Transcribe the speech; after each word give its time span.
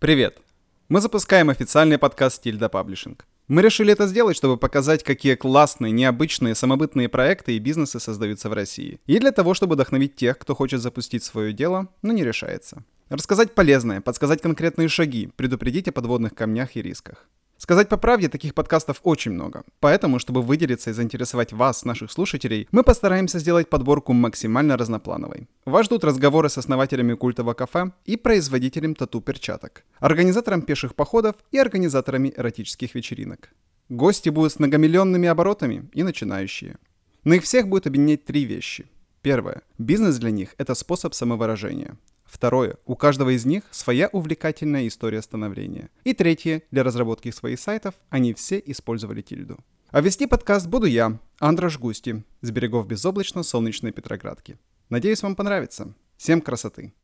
Привет! 0.00 0.38
Мы 0.88 1.02
запускаем 1.02 1.50
официальный 1.50 1.98
подкаст 1.98 2.42
Тильда 2.42 2.70
Паблишинг. 2.70 3.26
Мы 3.48 3.60
решили 3.60 3.92
это 3.92 4.06
сделать, 4.06 4.34
чтобы 4.34 4.56
показать, 4.56 5.04
какие 5.04 5.34
классные, 5.34 5.92
необычные, 5.92 6.54
самобытные 6.54 7.10
проекты 7.10 7.54
и 7.54 7.58
бизнесы 7.58 8.00
создаются 8.00 8.48
в 8.48 8.54
России. 8.54 8.98
И 9.04 9.18
для 9.18 9.30
того, 9.30 9.52
чтобы 9.52 9.74
вдохновить 9.74 10.16
тех, 10.16 10.38
кто 10.38 10.54
хочет 10.54 10.80
запустить 10.80 11.22
свое 11.22 11.52
дело, 11.52 11.88
но 12.00 12.14
не 12.14 12.24
решается. 12.24 12.82
Рассказать 13.10 13.54
полезное, 13.54 14.00
подсказать 14.00 14.40
конкретные 14.40 14.88
шаги, 14.88 15.28
предупредить 15.36 15.88
о 15.88 15.92
подводных 15.92 16.34
камнях 16.34 16.76
и 16.76 16.82
рисках. 16.82 17.28
Сказать 17.62 17.90
по 17.90 17.98
правде, 17.98 18.30
таких 18.30 18.54
подкастов 18.54 19.00
очень 19.02 19.32
много. 19.32 19.64
Поэтому, 19.80 20.18
чтобы 20.18 20.40
выделиться 20.40 20.88
и 20.88 20.92
заинтересовать 20.94 21.52
вас, 21.52 21.84
наших 21.84 22.10
слушателей, 22.10 22.66
мы 22.72 22.82
постараемся 22.82 23.38
сделать 23.38 23.68
подборку 23.68 24.14
максимально 24.14 24.78
разноплановой. 24.78 25.46
Вас 25.66 25.84
ждут 25.84 26.02
разговоры 26.02 26.48
с 26.48 26.56
основателями 26.56 27.12
культового 27.12 27.52
кафе 27.52 27.92
и 28.06 28.16
производителем 28.16 28.94
тату-перчаток, 28.94 29.84
организатором 29.98 30.62
пеших 30.62 30.94
походов 30.94 31.34
и 31.52 31.58
организаторами 31.58 32.32
эротических 32.34 32.94
вечеринок. 32.94 33.50
Гости 33.90 34.30
будут 34.30 34.52
с 34.52 34.58
многомиллионными 34.58 35.28
оборотами 35.28 35.90
и 35.92 36.02
начинающие. 36.02 36.78
Но 37.24 37.34
их 37.34 37.42
всех 37.42 37.68
будет 37.68 37.86
объединять 37.86 38.24
три 38.24 38.46
вещи. 38.46 38.86
Первое. 39.20 39.60
Бизнес 39.76 40.16
для 40.16 40.30
них– 40.30 40.54
это 40.56 40.74
способ 40.74 41.12
самовыражения. 41.12 41.98
Второе. 42.30 42.76
У 42.86 42.94
каждого 42.94 43.30
из 43.30 43.44
них 43.44 43.64
своя 43.72 44.08
увлекательная 44.12 44.86
история 44.86 45.20
становления. 45.20 45.90
И 46.04 46.14
третье. 46.14 46.62
Для 46.70 46.84
разработки 46.84 47.30
своих 47.32 47.58
сайтов 47.58 47.94
они 48.08 48.34
все 48.34 48.62
использовали 48.64 49.20
тильду. 49.20 49.58
А 49.90 50.00
вести 50.00 50.26
подкаст 50.26 50.68
буду 50.68 50.86
я, 50.86 51.18
Андрош 51.40 51.78
Густи, 51.78 52.22
с 52.40 52.50
берегов 52.52 52.86
безоблачно-солнечной 52.86 53.90
Петроградки. 53.90 54.58
Надеюсь, 54.88 55.22
вам 55.22 55.34
понравится. 55.34 55.92
Всем 56.16 56.40
красоты! 56.40 56.94